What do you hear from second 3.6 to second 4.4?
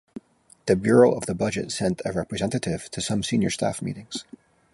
meetings.